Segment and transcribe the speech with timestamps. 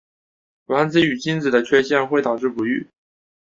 [0.65, 2.87] 卵子或精子的缺陷会导致不育。